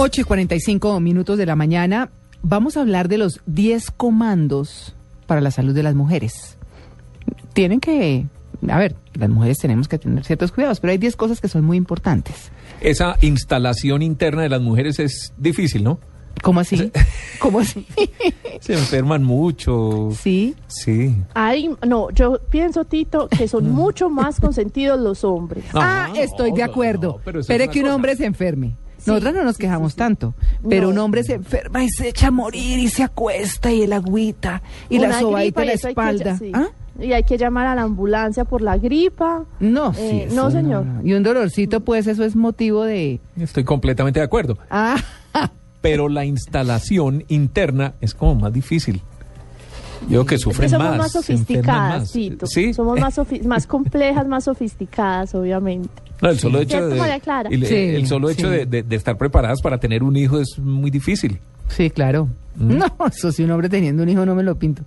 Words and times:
8 0.00 0.20
y 0.20 0.24
45 0.24 1.00
minutos 1.00 1.38
de 1.38 1.46
la 1.46 1.56
mañana. 1.56 2.10
Vamos 2.42 2.76
a 2.76 2.82
hablar 2.82 3.08
de 3.08 3.18
los 3.18 3.40
10 3.46 3.90
comandos 3.90 4.94
para 5.26 5.40
la 5.40 5.50
salud 5.50 5.74
de 5.74 5.82
las 5.82 5.94
mujeres. 5.94 6.56
Tienen 7.52 7.80
que, 7.80 8.26
a 8.68 8.78
ver, 8.78 8.94
las 9.14 9.28
mujeres 9.28 9.58
tenemos 9.58 9.88
que 9.88 9.98
tener 9.98 10.24
ciertos 10.24 10.52
cuidados, 10.52 10.78
pero 10.80 10.92
hay 10.92 10.98
10 10.98 11.16
cosas 11.16 11.40
que 11.40 11.48
son 11.48 11.64
muy 11.64 11.76
importantes. 11.76 12.52
Esa 12.80 13.16
instalación 13.22 14.02
interna 14.02 14.42
de 14.42 14.48
las 14.48 14.60
mujeres 14.60 15.00
es 15.00 15.32
difícil, 15.36 15.82
¿no? 15.82 15.98
¿Cómo 16.42 16.60
así? 16.60 16.92
¿Cómo 17.40 17.58
así? 17.58 17.84
Se 18.60 18.74
enferman 18.74 19.24
mucho. 19.24 20.10
sí. 20.12 20.54
Sí. 20.68 21.16
Ay, 21.34 21.70
no, 21.84 22.10
yo 22.12 22.38
pienso, 22.50 22.84
Tito, 22.84 23.26
que 23.28 23.48
son 23.48 23.68
mucho 23.72 24.08
más 24.10 24.38
consentidos 24.38 25.00
los 25.00 25.24
hombres. 25.24 25.64
Ah, 25.74 26.06
No, 26.10 26.14
estoy 26.20 26.52
de 26.52 26.62
acuerdo. 26.62 27.14
no, 27.16 27.20
pero 27.24 27.40
es 27.40 27.46
Espere 27.50 27.66
que 27.68 27.80
un 27.80 27.86
cosa. 27.86 27.94
hombre 27.96 28.14
se 28.14 28.26
enferme. 28.26 28.76
Nosotras 29.06 29.34
no 29.34 29.44
nos 29.44 29.56
quejamos 29.58 29.94
tanto, 29.96 30.34
pero 30.68 30.82
No. 30.88 30.92
un 30.92 30.98
hombre 30.98 31.22
se 31.24 31.34
enferma 31.34 31.82
y 31.84 31.88
se 31.88 32.08
echa 32.08 32.28
a 32.28 32.30
morir 32.30 32.78
y 32.78 32.88
se 32.88 33.02
acuesta 33.04 33.72
y 33.72 33.82
el 33.82 33.92
agüita 33.92 34.62
y 34.88 34.98
la 34.98 35.08
Una 35.08 35.20
sobadita 35.20 35.60
gripa 35.60 35.62
en 35.62 35.66
la 35.66 35.72
que 35.72 35.88
espalda. 35.88 36.38
¿Ah? 36.54 36.66
Y 37.00 37.12
hay 37.12 37.22
que 37.22 37.38
llamar 37.38 37.66
a 37.68 37.74
la 37.76 37.82
ambulancia 37.82 38.44
por 38.44 38.60
la 38.60 38.76
gripa. 38.76 39.44
No, 39.60 39.94
sí, 39.94 40.00
Eh, 40.02 40.28
no, 40.32 40.50
señor. 40.50 40.84
Y 41.04 41.12
un 41.14 41.22
dolorcito, 41.22 41.80
pues 41.80 42.08
eso 42.08 42.24
es 42.24 42.34
motivo 42.34 42.82
de... 42.84 43.20
Estoy 43.36 43.62
completamente 43.62 44.18
de 44.18 44.24
acuerdo. 44.26 44.58
Ah, 44.68 44.96
Pero 45.80 46.08
la 46.08 46.24
instalación 46.24 47.24
interna 47.28 47.94
es 48.00 48.14
como 48.14 48.34
más 48.34 48.52
difícil. 48.52 49.00
Yo 50.08 50.26
que 50.26 50.34
Es 50.34 50.40
que 50.40 50.50
sufren 50.50 50.70
somos 50.70 50.96
más. 50.96 51.12
sofisticadas, 51.12 52.00
más. 52.00 52.12
Tito. 52.12 52.46
Sí. 52.48 52.74
Somos 52.74 52.98
más, 52.98 53.16
sofi- 53.16 53.42
más 53.46 53.66
complejas, 53.68 54.26
más 54.26 54.44
sofisticadas, 54.44 55.34
obviamente. 55.36 55.88
No, 56.20 56.30
el 56.30 56.38
solo 56.38 56.58
hecho, 56.60 56.70
¿Cierto, 56.78 56.88
de, 56.88 56.96
María 57.00 57.20
Clara? 57.20 57.48
y 57.52 57.56
le- 57.58 57.66
Sí, 57.66 57.74
el 57.74 58.06
solo 58.06 58.28
hecho 58.30 58.48
de- 58.50 58.66
de 58.66 58.96
estar 58.96 59.16
preparadas 59.16 59.60
para 59.62 59.78
tener 59.78 60.02
un 60.02 60.16
hijo 60.16 60.40
es 60.40 60.58
muy 60.58 60.90
difícil. 60.90 61.38
Sí, 61.68 61.90
claro. 61.90 62.26
Mm. 62.26 62.78
No, 62.78 63.06
eso 63.06 63.30
si 63.30 63.44
un 63.44 63.52
hombre 63.52 63.68
teniendo 63.68 64.02
un 64.02 64.08
hijo 64.08 64.26
no 64.26 64.34
me 64.34 64.42
lo 64.42 64.56
pinto. 64.58 64.82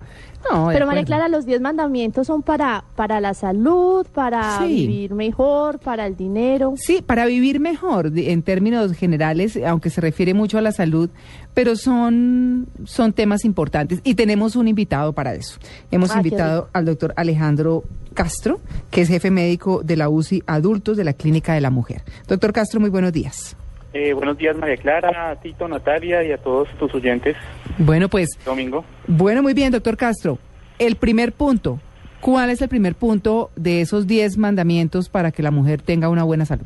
No, 0.52 0.68
Pero 0.74 0.88
María. 0.88 1.06
Clara, 1.06 1.28
los 1.30 1.46
10 1.46 1.62
mandamientos 1.62 2.28
son 2.28 2.42
para, 2.42 2.84
para 2.96 3.22
la 3.22 3.34
salud, 3.34 4.06
para 4.14 4.58
Sí. 4.58 4.66
vivir 4.88 5.14
mejor, 5.14 5.80
para 5.80 6.06
el 6.08 6.18
dinero. 6.18 6.74
Sí, 6.76 7.02
para 7.06 7.26
vivir 7.28 7.60
mejor, 7.62 8.12
en 8.14 8.42
términos 8.42 8.92
generales, 8.94 9.58
aunque 9.66 9.90
se 9.92 10.02
refiere 10.02 10.34
mucho 10.34 10.58
a 10.58 10.62
la 10.62 10.72
salud, 10.74 11.10
pero 11.54 11.76
son, 11.78 12.68
son 12.86 13.14
temas 13.14 13.46
importantes 13.46 14.02
y 14.04 14.16
tenemos 14.16 14.56
un 14.58 14.68
invitado 14.68 15.14
para 15.14 15.34
eso. 15.36 15.58
Hemos 15.92 16.12
Ah, 16.12 16.18
invitado 16.18 16.70
al 16.74 16.86
doctor 16.86 17.14
Alejandro 17.16 17.84
Castro, 18.16 18.60
que 18.90 19.02
es 19.02 19.08
jefe 19.08 19.30
médico 19.32 19.82
de 19.84 19.96
la 19.96 20.10
UCI 20.10 20.44
Adultos 20.48 20.98
de 20.98 21.04
la 21.06 21.14
Clínica 21.14 21.54
de 21.54 21.62
la 21.62 21.70
Mujer. 21.70 22.02
Doctor 22.28 22.52
Castro, 22.52 22.80
muy 22.82 22.90
buenos 22.90 23.14
días. 23.14 23.56
Eh, 23.94 24.14
buenos 24.14 24.38
días, 24.38 24.56
María 24.56 24.78
Clara, 24.78 25.32
a 25.32 25.36
Tito, 25.36 25.68
Natalia 25.68 26.24
y 26.24 26.32
a 26.32 26.38
todos 26.38 26.70
tus 26.80 26.94
oyentes. 26.96 27.36
Bueno, 27.78 28.08
pues, 28.08 28.30
Domingo. 28.46 28.86
bueno, 29.06 29.44
muy 29.44 29.54
bien, 29.54 29.72
doctor 29.72 29.98
Castro. 29.98 30.38
El 30.80 30.96
primer 30.96 31.34
punto, 31.34 31.80
¿cuál 32.22 32.50
es 32.52 32.62
el 32.62 32.70
primer 32.70 32.96
punto 32.96 33.52
de 33.58 33.82
esos 33.82 34.08
10 34.08 34.38
mandamientos 34.38 35.10
para 35.10 35.32
que 35.32 35.44
la 35.44 35.52
mujer 35.52 35.82
tenga 35.82 36.08
una 36.08 36.24
buena 36.24 36.46
salud? 36.46 36.66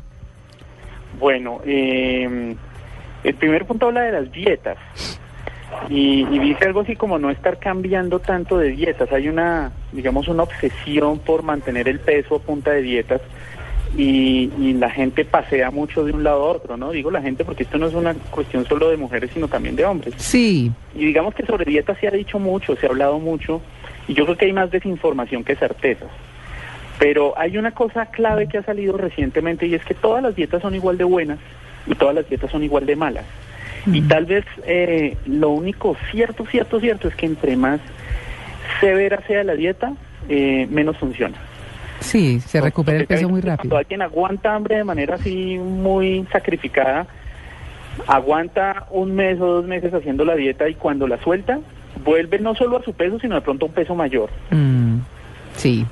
Bueno, 1.18 1.60
eh, 1.64 2.54
el 3.24 3.34
primer 3.34 3.66
punto 3.66 3.86
habla 3.86 4.02
de 4.02 4.12
las 4.12 4.30
dietas. 4.30 4.78
Y, 5.88 6.24
y 6.30 6.38
dice 6.38 6.64
algo 6.66 6.82
así 6.82 6.94
como 6.94 7.18
no 7.18 7.28
estar 7.28 7.58
cambiando 7.58 8.20
tanto 8.20 8.56
de 8.56 8.68
dietas. 8.68 9.10
Hay 9.10 9.28
una, 9.28 9.72
digamos, 9.90 10.28
una 10.28 10.44
obsesión 10.44 11.18
por 11.18 11.42
mantener 11.42 11.88
el 11.88 11.98
peso 11.98 12.36
a 12.36 12.38
punta 12.38 12.70
de 12.70 12.82
dietas. 12.82 13.20
Y, 13.96 14.50
y 14.58 14.74
la 14.74 14.90
gente 14.90 15.24
pasea 15.24 15.70
mucho 15.70 16.04
de 16.04 16.12
un 16.12 16.22
lado 16.24 16.42
a 16.44 16.52
otro, 16.52 16.76
¿no? 16.76 16.90
Digo 16.90 17.10
la 17.10 17.22
gente 17.22 17.44
porque 17.44 17.62
esto 17.62 17.78
no 17.78 17.86
es 17.86 17.94
una 17.94 18.14
cuestión 18.14 18.66
solo 18.66 18.90
de 18.90 18.96
mujeres, 18.96 19.30
sino 19.32 19.48
también 19.48 19.76
de 19.76 19.84
hombres. 19.84 20.14
Sí, 20.18 20.70
Y 20.94 21.06
digamos 21.06 21.34
que 21.34 21.46
sobre 21.46 21.64
dietas 21.64 21.98
se 21.98 22.08
ha 22.08 22.10
dicho 22.10 22.38
mucho, 22.38 22.76
se 22.76 22.86
ha 22.86 22.90
hablado 22.90 23.18
mucho, 23.18 23.62
y 24.08 24.14
yo 24.14 24.24
creo 24.24 24.36
que 24.36 24.46
hay 24.46 24.52
más 24.52 24.70
desinformación 24.70 25.44
que 25.44 25.56
certezas. 25.56 26.10
Pero 26.98 27.34
hay 27.38 27.58
una 27.58 27.72
cosa 27.72 28.06
clave 28.06 28.48
que 28.48 28.58
ha 28.58 28.62
salido 28.62 28.96
recientemente 28.96 29.66
y 29.66 29.74
es 29.74 29.84
que 29.84 29.94
todas 29.94 30.22
las 30.22 30.34
dietas 30.34 30.62
son 30.62 30.74
igual 30.74 30.96
de 30.96 31.04
buenas 31.04 31.38
y 31.86 31.94
todas 31.94 32.14
las 32.14 32.28
dietas 32.28 32.50
son 32.50 32.62
igual 32.64 32.86
de 32.86 32.96
malas. 32.96 33.24
Y 33.92 34.02
tal 34.02 34.24
vez 34.24 34.44
eh, 34.64 35.16
lo 35.26 35.50
único 35.50 35.96
cierto, 36.10 36.44
cierto, 36.46 36.80
cierto 36.80 37.06
es 37.06 37.14
que 37.14 37.26
entre 37.26 37.56
más 37.56 37.80
severa 38.80 39.22
sea 39.28 39.44
la 39.44 39.54
dieta, 39.54 39.92
eh, 40.28 40.66
menos 40.70 40.96
funciona. 40.96 41.36
Sí, 42.00 42.40
se 42.40 42.60
recupera 42.60 42.98
el 42.98 43.06
peso 43.06 43.28
muy 43.28 43.40
Cuando 43.40 43.56
rápido. 43.56 43.76
alguien 43.76 44.02
aguanta 44.02 44.54
hambre 44.54 44.76
de 44.76 44.84
manera 44.84 45.14
así 45.16 45.58
muy 45.58 46.26
sacrificada, 46.32 47.06
aguanta 48.06 48.86
un 48.90 49.14
mes 49.14 49.40
o 49.40 49.46
dos 49.46 49.66
meses 49.66 49.92
haciendo 49.94 50.24
la 50.24 50.34
dieta 50.34 50.68
y 50.68 50.74
cuando 50.74 51.06
la 51.08 51.22
suelta, 51.22 51.58
vuelve 52.04 52.38
no 52.38 52.54
solo 52.54 52.78
a 52.78 52.82
su 52.82 52.92
peso, 52.92 53.18
sino 53.18 53.34
de 53.36 53.40
pronto 53.40 53.66
a 53.66 53.68
un 53.68 53.74
peso 53.74 53.94
mayor. 53.94 54.30
Mm, 54.50 54.98
sí. 55.56 55.86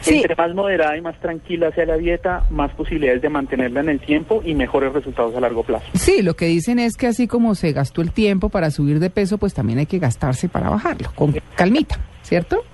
Sí, 0.00 0.16
Entre 0.22 0.34
más 0.34 0.54
moderada 0.54 0.96
y 0.96 1.02
más 1.02 1.14
tranquila 1.20 1.70
sea 1.72 1.84
la 1.84 1.96
dieta, 1.98 2.44
más 2.48 2.70
posibilidades 2.72 3.20
de 3.20 3.28
mantenerla 3.28 3.80
en 3.80 3.90
el 3.90 4.00
tiempo 4.00 4.40
y 4.42 4.54
mejores 4.54 4.94
resultados 4.94 5.36
a 5.36 5.40
largo 5.40 5.62
plazo. 5.62 5.84
sí, 5.92 6.22
lo 6.22 6.34
que 6.34 6.46
dicen 6.46 6.78
es 6.78 6.96
que 6.96 7.06
así 7.06 7.26
como 7.28 7.54
se 7.54 7.72
gastó 7.72 8.00
el 8.00 8.10
tiempo 8.10 8.48
para 8.48 8.70
subir 8.70 8.98
de 8.98 9.10
peso, 9.10 9.36
pues 9.36 9.52
también 9.52 9.78
hay 9.78 9.84
que 9.86 9.98
gastarse 9.98 10.48
para 10.48 10.70
bajarlo, 10.70 11.10
con 11.14 11.34
calmita, 11.54 11.98
¿cierto? 12.22 12.64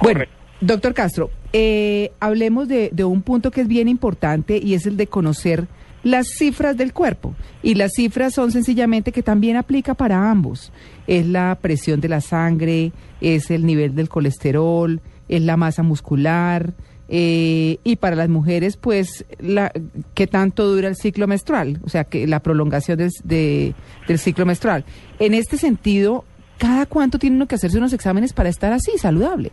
Bueno, 0.00 0.20
Correcto. 0.20 0.39
Doctor 0.60 0.94
Castro, 0.94 1.30
eh, 1.52 2.12
hablemos 2.20 2.68
de, 2.68 2.90
un 3.04 3.22
punto 3.22 3.50
que 3.50 3.62
es 3.62 3.68
bien 3.68 3.88
importante 3.88 4.58
y 4.58 4.74
es 4.74 4.86
el 4.86 4.96
de 4.96 5.06
conocer 5.06 5.66
las 6.02 6.28
cifras 6.28 6.76
del 6.76 6.92
cuerpo. 6.92 7.34
Y 7.62 7.74
las 7.74 7.92
cifras 7.94 8.34
son 8.34 8.52
sencillamente 8.52 9.12
que 9.12 9.22
también 9.22 9.56
aplica 9.56 9.94
para 9.94 10.30
ambos. 10.30 10.72
Es 11.06 11.26
la 11.26 11.58
presión 11.60 12.00
de 12.00 12.08
la 12.08 12.20
sangre, 12.20 12.92
es 13.20 13.50
el 13.50 13.66
nivel 13.66 13.94
del 13.94 14.08
colesterol, 14.08 15.00
es 15.28 15.42
la 15.42 15.56
masa 15.56 15.82
muscular. 15.82 16.72
eh, 17.12 17.78
y 17.82 17.96
para 17.96 18.14
las 18.14 18.28
mujeres, 18.28 18.76
pues, 18.76 19.24
la, 19.40 19.72
qué 20.14 20.28
tanto 20.28 20.64
dura 20.72 20.86
el 20.86 20.94
ciclo 20.94 21.26
menstrual, 21.26 21.80
o 21.82 21.88
sea, 21.88 22.04
que 22.04 22.26
la 22.28 22.38
prolongación 22.38 22.98
del, 22.98 23.10
de- 23.24 23.74
del 24.06 24.18
ciclo 24.20 24.46
menstrual. 24.46 24.84
En 25.18 25.34
este 25.34 25.56
sentido, 25.56 26.24
¿cada 26.58 26.86
cuánto 26.86 27.18
tiene 27.18 27.34
uno 27.34 27.48
que 27.48 27.56
hacerse 27.56 27.78
unos 27.78 27.92
exámenes 27.92 28.32
para 28.32 28.48
estar 28.48 28.72
así, 28.72 28.92
saludable? 28.96 29.50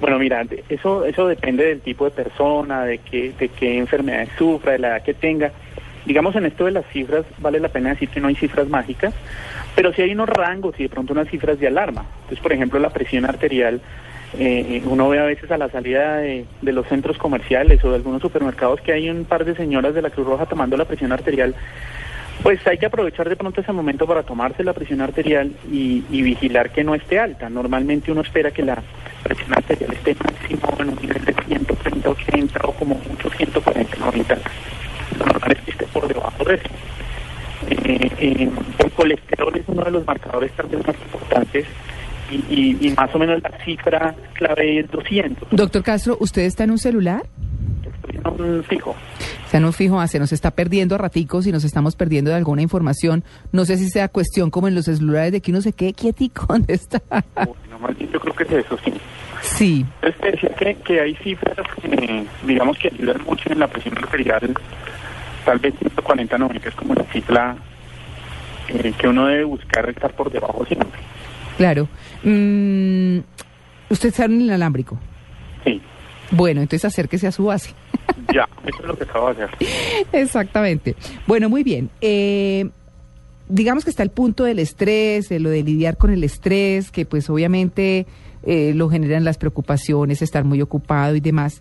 Bueno, 0.00 0.18
mira, 0.18 0.46
eso 0.70 1.04
eso 1.04 1.28
depende 1.28 1.66
del 1.66 1.80
tipo 1.80 2.06
de 2.06 2.10
persona, 2.10 2.84
de 2.84 2.98
qué, 2.98 3.32
de 3.38 3.48
qué 3.48 3.76
enfermedades 3.76 4.30
sufra, 4.38 4.72
de 4.72 4.78
la 4.78 4.88
edad 4.88 5.02
que 5.02 5.12
tenga. 5.12 5.52
Digamos, 6.06 6.34
en 6.36 6.46
esto 6.46 6.64
de 6.64 6.70
las 6.70 6.86
cifras, 6.86 7.26
vale 7.38 7.60
la 7.60 7.68
pena 7.68 7.90
decir 7.90 8.08
que 8.08 8.20
no 8.20 8.28
hay 8.28 8.34
cifras 8.34 8.68
mágicas, 8.68 9.12
pero 9.76 9.92
sí 9.92 10.00
hay 10.00 10.12
unos 10.12 10.30
rangos 10.30 10.74
y 10.78 10.84
de 10.84 10.88
pronto 10.88 11.12
unas 11.12 11.28
cifras 11.28 11.60
de 11.60 11.66
alarma. 11.66 12.06
Entonces, 12.22 12.40
por 12.40 12.52
ejemplo, 12.54 12.78
la 12.78 12.88
presión 12.88 13.26
arterial, 13.26 13.82
eh, 14.38 14.82
uno 14.86 15.10
ve 15.10 15.18
a 15.18 15.24
veces 15.24 15.50
a 15.50 15.58
la 15.58 15.68
salida 15.68 16.16
de, 16.16 16.46
de 16.62 16.72
los 16.72 16.86
centros 16.86 17.18
comerciales 17.18 17.84
o 17.84 17.90
de 17.90 17.96
algunos 17.96 18.22
supermercados 18.22 18.80
que 18.80 18.92
hay 18.92 19.10
un 19.10 19.26
par 19.26 19.44
de 19.44 19.54
señoras 19.54 19.94
de 19.94 20.00
la 20.00 20.08
Cruz 20.08 20.26
Roja 20.26 20.46
tomando 20.46 20.78
la 20.78 20.86
presión 20.86 21.12
arterial. 21.12 21.54
Pues 22.42 22.66
hay 22.66 22.78
que 22.78 22.86
aprovechar 22.86 23.28
de 23.28 23.36
pronto 23.36 23.60
ese 23.60 23.72
momento 23.72 24.06
para 24.06 24.22
tomarse 24.22 24.64
la 24.64 24.72
presión 24.72 25.02
arterial 25.02 25.52
y 25.70 26.00
vigilar 26.22 26.70
que 26.70 26.82
no 26.82 26.94
esté 26.94 27.18
alta. 27.18 27.50
Normalmente 27.50 28.10
uno 28.10 28.22
espera 28.22 28.50
que 28.50 28.62
la 28.62 28.82
presión 29.22 29.52
arterial 29.54 29.92
esté 29.92 30.16
máximo 30.22 30.76
en 30.80 30.88
un 30.90 30.96
nivel 31.00 31.24
de 31.24 31.34
130, 31.46 32.10
80 32.10 32.60
o 32.64 32.72
como 32.72 32.94
mucho 32.94 33.30
140, 33.30 33.96
90. 33.98 34.38
Lo 35.18 35.26
normal 35.26 35.52
es 35.52 35.60
que 35.64 35.70
esté 35.72 35.86
por 35.86 36.08
debajo 36.08 36.44
de 36.44 36.54
eso. 36.54 36.68
Eh, 37.68 38.10
eh, 38.18 38.50
el 38.78 38.90
colesterol 38.92 39.54
es 39.56 39.62
uno 39.68 39.84
de 39.84 39.90
los 39.90 40.06
marcadores 40.06 40.50
tal 40.52 40.66
vez 40.68 40.86
más 40.86 40.96
importantes 40.96 41.66
y, 42.30 42.36
y- 42.54 42.78
y 42.80 42.90
más 42.96 43.14
o 43.14 43.18
menos 43.18 43.42
la 43.42 43.50
cifra 43.64 44.14
clave 44.34 44.80
es 44.80 44.90
200. 44.90 45.48
Doctor 45.50 45.82
Castro, 45.82 46.16
¿usted 46.20 46.42
está 46.42 46.64
en 46.64 46.70
un 46.72 46.78
celular? 46.78 47.22
Estoy 47.84 48.20
en 48.24 48.40
un 48.56 48.64
fijo. 48.64 48.90
O 48.90 49.50
sea, 49.50 49.58
no 49.60 49.72
fijo, 49.72 50.00
ah, 50.00 50.06
se 50.06 50.18
nos 50.20 50.32
está 50.32 50.52
perdiendo 50.52 50.94
a 50.94 50.98
raticos 50.98 51.46
y 51.46 51.52
nos 51.52 51.64
estamos 51.64 51.96
perdiendo 51.96 52.30
de 52.30 52.36
alguna 52.36 52.62
información. 52.62 53.24
No 53.52 53.64
sé 53.64 53.76
si 53.78 53.88
sea 53.90 54.06
cuestión 54.08 54.50
como 54.50 54.68
en 54.68 54.76
los 54.76 54.84
celulares 54.84 55.32
de 55.32 55.40
que 55.40 55.50
uno 55.50 55.60
se 55.60 55.72
quede 55.72 55.92
quietico 55.92 56.46
donde 56.48 56.74
está. 56.74 57.02
Bueno, 57.80 57.88
más 57.88 57.98
bien 57.98 58.10
yo 58.12 58.20
creo 58.20 58.34
que 58.34 58.44
es 58.44 58.52
eso, 58.66 58.78
sí. 58.84 58.92
Sí. 59.42 59.86
Entonces 60.02 60.20
te 60.20 60.30
decía 60.32 60.50
que, 60.50 60.74
que 60.82 61.00
hay 61.00 61.14
cifras 61.16 61.56
que, 61.80 62.26
digamos, 62.46 62.78
que 62.78 62.88
ayudan 62.88 63.22
mucho 63.24 63.50
en 63.52 63.58
la 63.58 63.68
presión 63.68 63.96
arterial, 63.98 64.54
tal 65.44 65.58
vez 65.58 65.74
140-90 65.80 66.66
es 66.66 66.74
como 66.74 66.94
la 66.94 67.04
cifra 67.04 67.56
eh, 68.68 68.92
que 68.98 69.08
uno 69.08 69.26
debe 69.26 69.44
buscar 69.44 69.88
estar 69.88 70.12
por 70.12 70.30
debajo 70.30 70.64
siempre. 70.66 71.00
Claro. 71.56 71.88
Mm, 72.22 73.18
usted 73.88 74.08
está 74.10 74.24
en 74.26 74.32
el 74.34 74.42
inalámbrico. 74.42 74.98
Sí, 75.64 75.80
Bueno, 76.30 76.60
entonces 76.60 76.84
acérquese 76.84 77.26
a 77.26 77.32
su 77.32 77.44
base. 77.46 77.74
ya, 78.32 78.46
eso 78.66 78.78
es 78.80 78.86
lo 78.86 78.96
que 78.96 79.04
acabo 79.04 79.32
de 79.34 79.44
hacer. 79.44 79.58
Exactamente. 80.12 80.94
Bueno, 81.26 81.48
muy 81.48 81.62
bien. 81.62 81.90
Eh, 82.00 82.68
digamos 83.50 83.84
que 83.84 83.90
está 83.90 84.02
el 84.02 84.10
punto 84.10 84.44
del 84.44 84.58
estrés, 84.58 85.28
de 85.28 85.40
lo 85.40 85.50
de 85.50 85.62
lidiar 85.62 85.96
con 85.96 86.10
el 86.10 86.24
estrés, 86.24 86.90
que 86.90 87.04
pues 87.04 87.28
obviamente 87.28 88.06
eh, 88.42 88.72
lo 88.74 88.88
generan 88.88 89.24
las 89.24 89.38
preocupaciones, 89.38 90.22
estar 90.22 90.44
muy 90.44 90.62
ocupado 90.62 91.14
y 91.16 91.20
demás. 91.20 91.60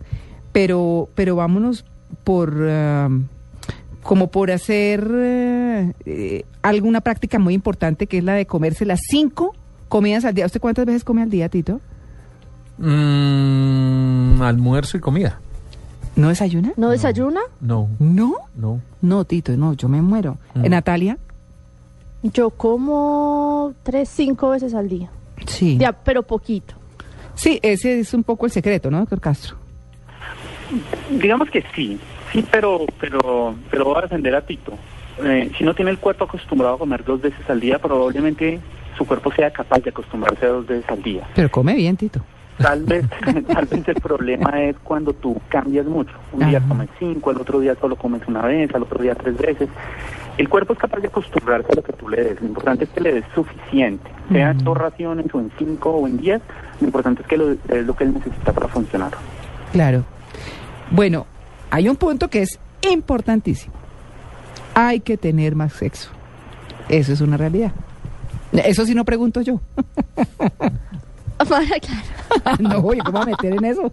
Pero, 0.51 1.09
pero 1.15 1.36
vámonos 1.36 1.86
por 2.24 2.68
ah, 2.69 3.09
como 4.01 4.31
por 4.31 4.51
hacer 4.51 5.07
eh, 5.13 5.94
eh, 6.06 6.44
alguna 6.62 7.01
práctica 7.01 7.38
muy 7.38 7.53
importante 7.53 8.07
que 8.07 8.19
es 8.19 8.24
la 8.24 8.33
de 8.33 8.45
comerse 8.47 8.85
las 8.85 9.01
cinco 9.09 9.53
comidas 9.88 10.25
al 10.25 10.33
día. 10.33 10.45
¿Usted 10.45 10.59
cuántas 10.62 10.85
veces 10.85 11.03
come 11.03 11.21
al 11.21 11.30
día, 11.30 11.50
Tito? 11.50 11.81
Mm, 12.77 14.42
almuerzo 14.42 14.97
y 14.97 15.00
comida. 15.00 15.39
¿No 16.15 16.30
desayuna? 16.30 16.74
¿No 16.75 16.89
desayuna? 16.89 17.42
No, 17.62 17.89
No. 18.00 18.35
no. 18.56 18.81
No, 19.01 19.25
Tito, 19.25 19.56
no, 19.56 19.74
yo 19.74 19.88
me 19.89 20.01
muero. 20.01 20.38
Mm. 20.56 20.65
Eh, 20.65 20.69
Natalia. 20.69 21.18
Yo 22.24 22.50
como 22.50 23.74
tres, 23.83 24.10
cinco 24.10 24.50
veces 24.50 24.74
al 24.74 24.89
día. 24.89 25.10
Sí. 25.45 25.77
Ya, 25.77 25.94
pero 25.94 26.24
poquito. 26.24 26.75
Sí, 27.36 27.60
ese 27.63 28.00
es 28.00 28.13
un 28.13 28.24
poco 28.24 28.45
el 28.45 28.51
secreto, 28.51 28.92
¿no, 28.92 29.00
doctor 29.00 29.21
Castro? 29.21 29.57
Digamos 31.10 31.50
que 31.50 31.63
sí, 31.74 31.98
sí, 32.31 32.45
pero, 32.51 32.86
pero, 33.00 33.56
pero 33.71 33.86
voy 33.86 33.98
a 33.98 34.01
defender 34.01 34.36
a 34.36 34.42
Tito. 34.42 34.74
Eh, 35.24 35.50
si 35.57 35.63
no 35.63 35.74
tiene 35.74 35.92
el 35.92 36.00
cuerpo 36.00 36.25
acostumbrado 36.25 36.75
a 36.75 36.77
comer 36.77 37.04
dos 37.04 37.21
veces 37.21 37.50
al 37.50 37.60
día, 37.60 37.80
probablemente 37.80 38.60
su 38.98 39.06
cuerpo 39.06 39.31
sea 39.31 39.51
capaz 39.51 39.80
de 39.80 39.89
acostumbrarse 39.89 40.45
a 40.45 40.50
dos 40.50 40.68
veces 40.68 40.86
al 40.89 41.01
día. 41.01 41.27
Pero 41.33 41.50
come 41.50 41.74
bien, 41.75 41.95
Tito. 41.95 42.21
Tal 42.59 42.83
vez, 42.83 43.06
tal 43.47 43.65
vez 43.65 43.88
el 43.88 43.95
problema 43.95 44.61
es 44.61 44.75
cuando 44.83 45.13
tú 45.13 45.39
cambias 45.47 45.85
mucho. 45.85 46.13
Un 46.33 46.50
día 46.50 46.61
comes 46.67 46.89
cinco, 47.00 47.29
al 47.29 47.38
otro 47.38 47.59
día 47.59 47.75
solo 47.79 47.95
comes 47.95 48.21
una 48.27 48.41
vez, 48.41 48.73
al 48.75 48.83
otro 48.83 49.01
día 49.01 49.15
tres 49.15 49.38
veces. 49.38 49.69
El 50.38 50.47
cuerpo 50.50 50.73
es 50.73 50.79
capaz 50.79 51.00
de 51.00 51.07
acostumbrarse 51.07 51.71
a 51.71 51.75
lo 51.75 51.83
que 51.83 51.94
tú 51.94 52.09
le 52.09 52.23
des. 52.23 52.41
Lo 52.41 52.47
importante 52.47 52.83
es 52.83 52.89
que 52.89 53.01
le 53.01 53.13
des 53.13 53.25
suficiente, 53.33 54.09
sea 54.31 54.51
en 54.51 54.57
dos 54.59 54.77
raciones 54.77 55.25
o 55.33 55.39
en 55.39 55.51
cinco 55.57 55.91
o 55.91 56.07
en 56.07 56.17
diez. 56.17 56.41
Lo 56.81 56.88
importante 56.88 57.21
es 57.21 57.27
que 57.27 57.38
lo, 57.38 57.51
es 57.51 57.85
lo 57.85 57.95
que 57.95 58.03
él 58.03 58.13
necesita 58.13 58.51
para 58.53 58.67
funcionar. 58.67 59.11
Claro. 59.71 60.03
Bueno, 60.91 61.25
hay 61.71 61.88
un 61.88 61.95
punto 61.95 62.29
que 62.29 62.41
es 62.41 62.59
importantísimo. 62.89 63.73
Hay 64.73 65.00
que 65.00 65.17
tener 65.17 65.56
más 65.56 65.73
sexo. 65.73 66.09
Eso 66.89 67.13
es 67.13 67.21
una 67.21 67.38
realidad. 67.38 67.71
Eso 68.51 68.85
sí 68.85 68.95
no 68.95 69.06
pregunto 69.06 69.41
yo. 69.41 69.61
claro. 71.47 72.57
no, 72.59 72.81
voy 72.81 73.00
¿cómo 73.00 73.21
a 73.21 73.25
meter 73.25 73.53
en 73.53 73.65
eso? 73.65 73.91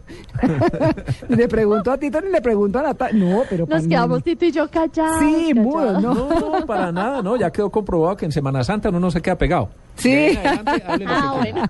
le 1.28 1.48
pregunto 1.48 1.90
a 1.92 1.98
Tito 1.98 2.20
ni 2.20 2.30
le 2.30 2.40
pregunto 2.40 2.78
a 2.78 2.82
Natalia. 2.82 3.24
No, 3.24 3.42
pero... 3.48 3.66
Nos 3.66 3.86
quedamos 3.86 4.22
Tito 4.22 4.44
y 4.44 4.52
yo 4.52 4.68
callados. 4.70 5.20
Sí, 5.20 5.52
callados. 5.54 5.56
mudo, 5.56 6.00
¿no? 6.00 6.14
No, 6.14 6.58
no, 6.60 6.66
para 6.66 6.92
nada, 6.92 7.22
no. 7.22 7.36
Ya 7.36 7.50
quedó 7.50 7.70
comprobado 7.70 8.16
que 8.16 8.24
en 8.26 8.32
Semana 8.32 8.62
Santa 8.64 8.88
uno 8.90 9.00
no 9.00 9.10
se 9.10 9.20
queda 9.22 9.36
pegado. 9.36 9.70
Sí. 9.96 10.36
Adelante, 10.44 11.06
Ah, 11.06 11.34
bueno. 11.38 11.64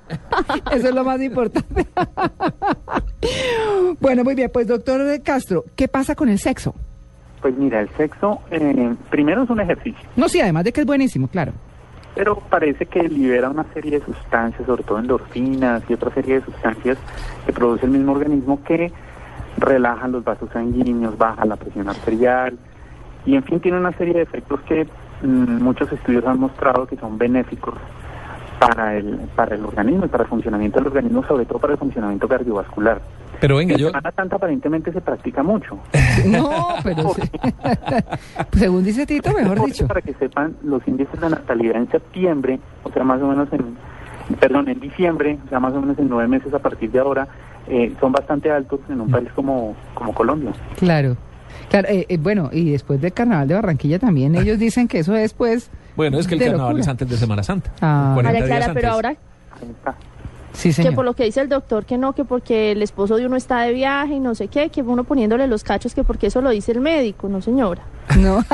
Eso 0.72 0.88
es 0.88 0.94
lo 0.94 1.04
más 1.04 1.20
importante. 1.20 1.86
bueno, 4.00 4.24
muy 4.24 4.34
bien. 4.34 4.50
Pues, 4.52 4.66
doctor 4.66 5.00
Castro, 5.22 5.64
¿qué 5.74 5.88
pasa 5.88 6.14
con 6.14 6.28
el 6.28 6.38
sexo? 6.38 6.74
Pues 7.40 7.56
mira, 7.56 7.80
el 7.80 7.88
sexo 7.96 8.40
eh, 8.50 8.94
primero 9.10 9.42
es 9.44 9.50
un 9.50 9.60
ejercicio. 9.60 10.00
No, 10.16 10.28
sí, 10.28 10.40
además 10.40 10.64
de 10.64 10.72
que 10.72 10.80
es 10.80 10.86
buenísimo, 10.86 11.28
claro. 11.28 11.52
Pero 12.16 12.36
parece 12.36 12.86
que 12.86 13.02
libera 13.02 13.50
una 13.50 13.66
serie 13.74 14.00
de 14.00 14.06
sustancias, 14.06 14.66
sobre 14.66 14.82
todo 14.82 14.98
endorfinas 14.98 15.82
y 15.86 15.92
otra 15.92 16.10
serie 16.14 16.36
de 16.36 16.46
sustancias 16.46 16.96
que 17.44 17.52
produce 17.52 17.84
el 17.84 17.92
mismo 17.92 18.12
organismo 18.12 18.64
que 18.64 18.90
relajan 19.58 20.12
los 20.12 20.24
vasos 20.24 20.48
sanguíneos, 20.50 21.16
baja 21.18 21.44
la 21.44 21.56
presión 21.56 21.90
arterial 21.90 22.58
y 23.26 23.36
en 23.36 23.42
fin 23.42 23.60
tiene 23.60 23.78
una 23.78 23.92
serie 23.92 24.14
de 24.14 24.22
efectos 24.22 24.60
que 24.62 24.88
mm, 25.22 25.62
muchos 25.62 25.92
estudios 25.92 26.24
han 26.24 26.40
mostrado 26.40 26.86
que 26.86 26.96
son 26.96 27.18
benéficos 27.18 27.74
para 28.58 28.96
el 28.96 29.18
para 29.36 29.54
el 29.54 29.66
organismo 29.66 30.06
y 30.06 30.08
para 30.08 30.24
el 30.24 30.30
funcionamiento 30.30 30.78
del 30.78 30.86
organismo, 30.86 31.22
sobre 31.24 31.44
todo 31.44 31.58
para 31.58 31.74
el 31.74 31.78
funcionamiento 31.78 32.26
cardiovascular. 32.26 33.02
Pero 33.40 33.56
venga, 33.56 33.74
en 33.74 33.80
yo, 33.80 33.86
Semana 33.88 34.12
Santa 34.12 34.36
aparentemente 34.36 34.92
se 34.92 35.00
practica 35.00 35.42
mucho. 35.42 35.78
No, 36.26 36.74
pero 36.82 37.10
sí. 37.10 37.22
según 38.58 38.82
dice 38.84 39.06
Tito, 39.06 39.32
mejor 39.32 39.58
Porque 39.58 39.72
dicho. 39.72 39.86
Para 39.86 40.00
que 40.00 40.14
sepan, 40.14 40.56
los 40.62 40.86
índices 40.88 41.20
de 41.20 41.28
natalidad 41.28 41.76
en 41.76 41.90
septiembre, 41.90 42.58
o 42.84 42.90
sea, 42.90 43.04
más 43.04 43.20
o 43.20 43.26
menos 43.26 43.48
en, 43.52 43.76
perdón, 44.40 44.68
en 44.68 44.80
diciembre, 44.80 45.38
o 45.44 45.48
sea, 45.48 45.60
más 45.60 45.74
o 45.74 45.80
menos 45.80 45.98
en 45.98 46.08
nueve 46.08 46.26
meses 46.28 46.52
a 46.54 46.58
partir 46.58 46.90
de 46.90 46.98
ahora, 46.98 47.28
eh, 47.68 47.94
son 48.00 48.12
bastante 48.12 48.50
altos 48.50 48.80
en 48.88 49.00
un 49.00 49.10
país 49.10 49.28
como, 49.34 49.76
como 49.94 50.14
Colombia. 50.14 50.52
Claro. 50.76 51.16
Claro, 51.68 51.88
eh, 51.88 52.06
eh, 52.08 52.18
bueno, 52.18 52.48
y 52.52 52.70
después 52.70 53.00
del 53.00 53.12
carnaval 53.12 53.48
de 53.48 53.54
Barranquilla 53.54 53.98
también 53.98 54.34
ellos 54.36 54.58
dicen 54.58 54.88
que 54.88 55.00
eso 55.00 55.16
es 55.16 55.34
pues 55.34 55.70
bueno, 55.96 56.18
es 56.18 56.26
que 56.26 56.34
el 56.34 56.40
carnaval 56.40 56.66
locura. 56.66 56.82
es 56.82 56.88
antes 56.88 57.08
de 57.08 57.16
Semana 57.16 57.42
Santa. 57.42 57.72
Ah. 57.80 58.12
40 58.14 58.22
María 58.22 58.46
días 58.46 58.58
Clara, 58.58 58.74
pero 58.74 58.90
ahora 58.90 59.08
Ahí 59.08 59.70
está. 59.70 59.94
Sí, 60.56 60.72
que 60.82 60.92
por 60.92 61.04
lo 61.04 61.14
que 61.14 61.24
dice 61.24 61.40
el 61.40 61.48
doctor 61.48 61.84
que 61.84 61.98
no, 61.98 62.14
que 62.14 62.24
porque 62.24 62.72
el 62.72 62.82
esposo 62.82 63.16
de 63.16 63.26
uno 63.26 63.36
está 63.36 63.62
de 63.62 63.72
viaje 63.72 64.14
y 64.14 64.20
no 64.20 64.34
sé 64.34 64.48
qué, 64.48 64.70
que 64.70 64.82
uno 64.82 65.04
poniéndole 65.04 65.46
los 65.46 65.62
cachos, 65.62 65.94
que 65.94 66.04
porque 66.04 66.28
eso 66.28 66.40
lo 66.40 66.50
dice 66.50 66.72
el 66.72 66.80
médico, 66.80 67.28
no 67.28 67.40
señora. 67.40 67.82
No. 68.18 68.38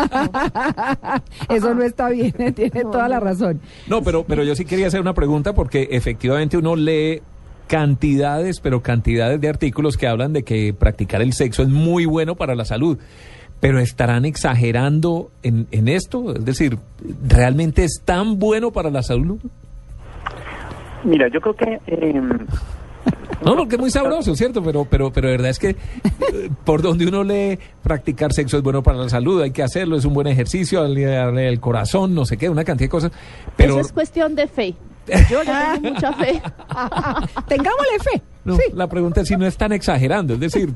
eso 1.49 1.75
no 1.75 1.83
está 1.83 2.09
bien, 2.09 2.33
tiene 2.55 2.83
No, 2.85 2.91
toda 2.91 3.09
la 3.09 3.21
razón. 3.21 3.61
No, 3.87 4.03
pero, 4.03 4.25
pero 4.25 4.45
yo 4.45 4.55
sí 4.55 4.65
quería 4.65 4.89
hacer 4.89 5.01
una 5.01 5.15
pregunta 5.15 5.55
porque 5.55 5.89
efectivamente 5.91 6.57
uno 6.57 6.77
lee 6.77 7.23
cantidades, 7.67 8.61
pero 8.61 8.83
cantidades 8.83 9.41
de 9.41 9.49
artículos 9.49 9.97
que 9.97 10.07
hablan 10.07 10.33
de 10.33 10.43
que 10.43 10.75
practicar 10.75 11.23
el 11.23 11.33
sexo 11.33 11.63
es 11.63 11.69
muy 11.69 12.05
bueno 12.05 12.35
para 12.35 12.55
la 12.55 12.65
salud. 12.65 12.99
Pero 13.61 13.79
estarán 13.79 14.25
exagerando 14.25 15.31
en, 15.43 15.69
en 15.71 15.87
esto, 15.87 16.35
es 16.35 16.45
decir, 16.45 16.79
¿realmente 17.27 17.85
es 17.85 18.03
tan 18.05 18.39
bueno 18.41 18.73
para 18.73 18.91
la 18.91 19.03
salud? 19.05 19.39
Mira, 21.05 21.29
yo 21.29 21.41
creo 21.41 21.55
que... 21.55 21.81
eh, 21.87 22.21
No, 23.45 23.57
porque 23.57 23.75
es 23.77 23.81
muy 23.81 23.91
sabroso, 23.91 24.35
¿cierto? 24.37 24.63
Pero, 24.63 24.85
pero, 24.85 25.13
pero 25.13 25.29
de 25.29 25.33
verdad 25.33 25.51
es 25.51 25.59
que 25.59 25.71
eh, 25.71 25.77
por 26.65 26.81
donde 26.83 27.07
uno 27.07 27.25
lee 27.25 27.59
practicar 27.83 28.33
sexo 28.33 28.57
es 28.59 28.63
bueno 28.63 28.83
para 28.83 28.99
la 28.99 29.09
salud, 29.09 29.43
hay 29.43 29.51
que 29.51 29.63
hacerlo, 29.63 29.97
es 29.97 30.05
un 30.05 30.15
buen 30.15 30.29
ejercicio, 30.29 30.81
darle 30.83 31.49
el 31.49 31.59
corazón, 31.61 32.15
no 32.15 32.25
sé 32.25 32.37
qué, 32.37 32.49
una 32.49 32.65
cantidad 32.65 32.87
de 32.87 32.91
cosas. 32.91 33.13
Pero 33.57 33.73
Eso 33.75 33.81
es 33.81 33.93
cuestión 33.93 34.35
de 34.37 34.47
fe. 34.47 34.75
Yo 35.29 35.43
le 35.43 35.51
tengo 35.51 35.91
mucha 35.95 36.13
fe. 36.13 36.41
Tengámosle 37.49 37.99
fe. 38.01 38.23
no, 38.45 38.55
sí. 38.57 38.63
la 38.75 38.87
pregunta 38.87 39.23
es 39.23 39.29
si 39.29 39.37
no 39.37 39.45
están 39.47 39.73
exagerando, 39.73 40.35
es 40.35 40.41
decir, 40.41 40.73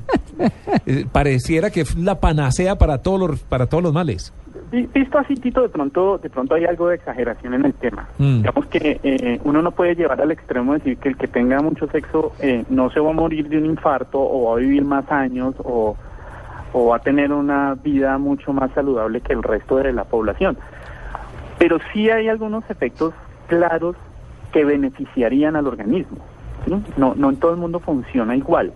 eh, 0.87 1.07
pareciera 1.13 1.71
que 1.71 1.83
es 1.83 1.95
la 1.97 2.19
panacea 2.19 2.77
para 2.77 2.99
todos 2.99 3.21
los, 3.21 3.41
para 3.41 3.67
todos 3.67 3.85
los 3.85 3.93
males. 3.93 4.33
Vi- 4.71 4.89
Visto 4.93 5.19
así, 5.19 5.35
Tito, 5.37 5.63
de 5.63 5.69
pronto, 5.69 6.19
de 6.19 6.29
pronto 6.31 6.55
hay 6.55 6.65
algo 6.65 6.89
de 6.89 6.97
exageración 6.97 7.55
en 7.55 7.65
el 7.67 7.75
tema. 7.75 8.09
Mm. 8.19 8.39
Digamos 8.39 8.67
que 8.67 9.01
eh, 9.03 9.41
uno 9.45 9.63
no 9.63 9.71
puede 9.71 9.95
llevar 9.95 10.21
al 10.21 10.31
extremo 10.33 10.73
de 10.73 10.79
decir 10.79 10.99
que 10.99 11.09
el 11.11 11.17
que 11.17 11.29
tenga 11.29 11.61
mucho 11.63 11.87
sexo 11.89 12.33
eh, 12.41 12.65
no 12.69 12.91
se 12.91 13.01
va 13.01 13.11
a 13.11 13.15
morir 13.15 13.49
de 13.49 13.59
un 13.59 13.67
infarto 13.67 14.19
o 14.21 14.51
va 14.51 14.57
a 14.57 14.61
vivir 14.61 14.85
más 14.85 15.11
años 15.13 15.55
o, 15.59 15.97
o 16.73 16.87
va 16.89 16.97
a 16.97 16.99
tener 17.01 17.33
una 17.33 17.75
vida 17.75 18.19
mucho 18.19 18.53
más 18.53 18.71
saludable 18.73 19.21
que 19.21 19.33
el 19.33 19.43
resto 19.43 19.77
de 19.77 19.93
la 19.93 20.05
población. 20.05 20.57
Pero 21.59 21.79
sí 21.93 22.11
hay 22.11 22.29
algunos 22.29 22.69
efectos 22.69 23.15
claros 23.47 23.97
que 24.53 24.65
beneficiarían 24.65 25.57
al 25.57 25.67
organismo. 25.67 26.19
¿sí? 26.67 26.75
No, 26.97 27.15
no 27.17 27.31
en 27.31 27.37
todo 27.37 27.53
el 27.53 27.57
mundo 27.59 27.79
funciona 27.81 28.35
igual. 28.37 28.73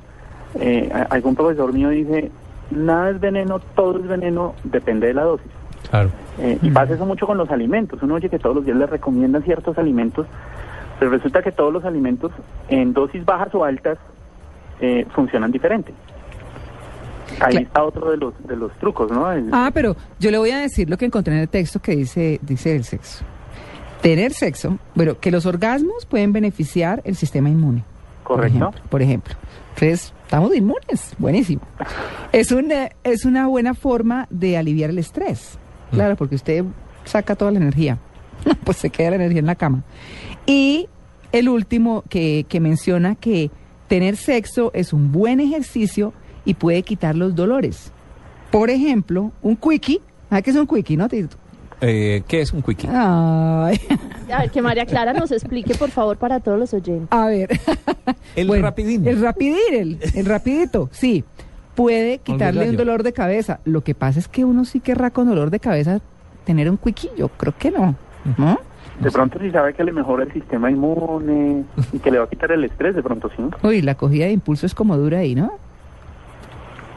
Eh, 0.59 0.91
algún 1.11 1.35
profesor 1.35 1.73
mío 1.73 1.91
dice, 1.91 2.31
nada 2.71 3.11
es 3.11 3.21
veneno, 3.21 3.59
todo 3.75 3.99
es 3.99 4.07
veneno, 4.07 4.55
depende 4.65 5.09
de 5.09 5.15
la 5.15 5.23
dosis. 5.25 5.51
Claro. 5.89 6.11
Eh, 6.39 6.59
y 6.63 6.71
pasa 6.71 6.95
eso 6.95 7.07
mucho 7.07 7.27
con 7.27 7.39
los 7.39 7.51
alimentos. 7.51 8.03
Uno 8.03 8.15
oye 8.15 8.29
que 8.29 8.39
todos 8.39 8.57
los 8.57 8.65
días 8.65 8.77
le 8.77 8.87
recomiendan 8.87 9.43
ciertos 9.43 9.79
alimentos, 9.79 10.27
pero 10.99 11.11
resulta 11.11 11.43
que 11.43 11.53
todos 11.53 11.73
los 11.73 11.85
alimentos 11.85 12.33
en 12.69 12.93
dosis 12.93 13.25
bajas 13.25 13.55
o 13.55 13.65
altas 13.65 13.99
eh, 14.81 15.07
funcionan 15.15 15.51
diferente. 15.53 15.93
Ahí 17.41 17.59
está 17.59 17.85
otro 17.85 18.11
de 18.11 18.17
los 18.17 18.35
de 18.47 18.57
los 18.57 18.73
trucos, 18.79 19.11
¿no? 19.11 19.31
El- 19.31 19.49
Ah, 19.53 19.71
pero 19.73 19.95
yo 20.19 20.31
le 20.31 20.39
voy 20.39 20.51
a 20.51 20.59
decir 20.59 20.91
lo 20.91 20.97
que 20.99 21.05
encontré 21.07 21.33
en 21.35 21.41
el 21.41 21.49
texto 21.49 21.81
que 21.81 21.93
dice, 21.97 22.41
dice 22.43 22.75
el 22.75 22.85
sexo. 22.85 23.25
Tener 24.03 24.33
sexo, 24.33 24.79
bueno, 24.95 25.19
que 25.21 25.31
los 25.31 25.47
orgasmos 25.47 26.07
pueden 26.07 26.33
beneficiar 26.33 27.03
el 27.05 27.15
sistema 27.17 27.49
inmune. 27.49 27.85
por 28.25 28.37
Correcto. 28.37 28.57
ejemplo, 28.59 28.81
Por 28.91 29.03
ejemplo. 29.03 29.35
Entonces, 29.75 30.13
estamos 30.25 30.55
inmunes, 30.55 31.15
buenísimo. 31.19 31.63
Es 32.33 32.51
una, 32.53 32.89
es 33.05 33.25
una 33.25 33.47
buena 33.47 33.75
forma 33.75 34.27
de 34.31 34.57
aliviar 34.57 34.91
el 34.91 34.99
estrés. 34.99 35.59
Claro, 35.91 36.17
porque 36.17 36.35
usted 36.37 36.65
saca 37.05 37.35
toda 37.37 37.51
la 37.51 37.59
energía. 37.59 37.99
Pues 38.65 38.79
se 38.79 38.89
queda 38.91 39.11
la 39.11 39.17
energía 39.17 39.41
en 39.41 39.47
la 39.47 39.55
cama. 39.55 39.83
Y 40.47 40.89
el 41.33 41.49
último 41.49 42.05
que, 42.09 42.47
que 42.49 42.59
menciona 42.61 43.15
que 43.15 43.51
tener 43.89 44.17
sexo 44.17 44.71
es 44.75 44.93
un 44.93 45.13
buen 45.13 45.41
ejercicio 45.41 46.13
y 46.45 46.55
puede 46.55 46.83
quitar 46.83 47.17
los 47.17 47.35
dolores. 47.35 47.93
Por 48.51 48.71
ejemplo, 48.71 49.31
un 49.43 49.57
quickie. 49.57 50.01
¿Sabes 50.31 50.45
qué 50.45 50.51
es 50.51 50.57
un 50.57 50.67
quickie, 50.67 50.97
no, 50.97 51.09
Tito? 51.09 51.37
Eh, 51.83 52.23
¿Qué 52.29 52.41
es 52.41 52.53
un 52.53 52.63
quickie? 52.63 52.89
Ay, 52.91 53.79
A 54.33 54.41
ver, 54.41 54.51
que 54.51 54.63
María 54.63 54.87
Clara 54.87 55.13
nos 55.13 55.33
explique, 55.33 55.75
por 55.75 55.91
favor, 55.91 56.17
para 56.17 56.41
todos 56.41 56.59
los 56.59 56.73
oyentes. 56.73 57.09
a 57.11 57.27
ver. 57.27 57.49
El 58.37 58.49
rapidín. 58.63 59.07
El 59.07 59.21
rapidín, 59.21 59.57
el, 59.73 59.99
el 60.15 60.27
rapidito, 60.27 60.89
sí. 60.93 61.25
Puede 61.83 62.19
quitarle 62.19 62.71
un 62.71 62.77
dolor 62.77 63.03
de 63.03 63.13
cabeza. 63.13 63.61
Lo 63.65 63.83
que 63.83 63.95
pasa 63.95 64.19
es 64.19 64.29
que 64.29 64.45
uno 64.45 64.65
sí 64.65 64.81
querrá 64.81 65.11
con 65.11 65.29
dolor 65.29 65.51
de 65.51 65.61
cabeza 65.61 66.01
tener 66.45 66.71
un. 66.71 66.79
Yo 67.17 67.29
creo 67.29 67.55
que 67.59 67.71
no. 67.71 67.97
¿No? 68.37 68.59
De 69.01 69.11
pronto 69.11 69.39
si 69.39 69.51
sabe 69.51 69.73
que 69.73 69.83
le 69.83 69.93
mejora 69.93 70.25
el 70.25 70.33
sistema 70.33 70.71
inmune 70.71 71.65
y 71.93 71.99
que 72.01 72.11
le 72.11 72.19
va 72.19 72.25
a 72.25 72.29
quitar 72.29 72.53
el 72.53 72.65
estrés, 72.65 72.95
de 72.95 73.03
pronto 73.03 73.31
sí, 73.35 73.43
Uy, 73.63 73.81
la 73.81 73.95
cogida 73.95 74.27
de 74.27 74.33
impulso 74.33 74.67
es 74.67 74.75
como 74.75 74.97
dura 74.99 75.19
ahí, 75.19 75.35
¿no? 75.35 75.53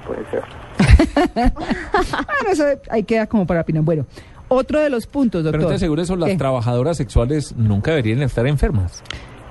puede 0.05 0.25
ser. 0.29 0.43
Bueno, 1.53 2.51
eso 2.51 2.65
ahí 2.89 3.03
queda 3.03 3.27
como 3.27 3.47
para 3.47 3.61
opinar. 3.61 3.83
Bueno, 3.83 4.05
otro 4.49 4.79
de 4.79 4.89
los 4.89 5.07
puntos, 5.07 5.43
doctor. 5.43 5.59
Pero 5.61 5.69
te 5.69 5.75
aseguro 5.75 6.01
eso, 6.01 6.15
las 6.15 6.29
¿Qué? 6.29 6.35
trabajadoras 6.35 6.97
sexuales 6.97 7.55
nunca 7.55 7.91
deberían 7.91 8.21
estar 8.21 8.45
enfermas. 8.47 9.01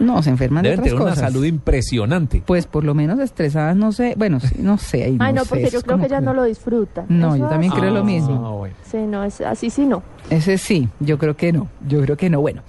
No, 0.02 0.22
se 0.22 0.30
enferman 0.30 0.62
de 0.62 0.70
Deben 0.70 0.80
otras 0.80 0.92
tener 0.94 1.06
una 1.06 1.14
salud 1.16 1.44
impresionante. 1.44 2.42
Pues 2.44 2.66
por 2.66 2.84
lo 2.84 2.94
menos 2.94 3.18
estresadas, 3.20 3.76
no 3.76 3.92
sé. 3.92 4.14
Bueno, 4.16 4.40
sí, 4.40 4.56
no 4.58 4.76
sé. 4.78 5.04
ahí 5.04 5.16
Ay, 5.20 5.32
no, 5.32 5.44
sé, 5.44 5.48
porque 5.48 5.70
yo 5.70 5.78
es 5.78 5.84
creo 5.84 5.98
que 5.98 6.06
ella 6.06 6.20
no 6.20 6.34
lo 6.34 6.42
disfruta. 6.44 7.04
No, 7.08 7.36
yo 7.36 7.48
también 7.48 7.72
así- 7.72 7.80
creo 7.80 7.92
lo 7.92 8.00
Ah, 8.00 8.04
mismo. 8.04 8.58
bueno. 8.58 8.74
Sí, 8.84 8.98
no, 8.98 9.24
es, 9.24 9.40
así 9.40 9.70
sí 9.70 9.86
no. 9.86 10.02
Ese 10.30 10.58
sí, 10.58 10.88
yo 11.00 11.18
creo 11.18 11.36
que 11.36 11.52
no. 11.52 11.68
Yo 11.86 12.00
creo 12.02 12.16
que 12.16 12.28
no. 12.30 12.40
Bueno, 12.40 12.62